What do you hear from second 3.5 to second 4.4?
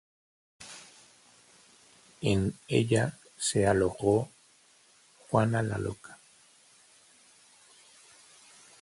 alojó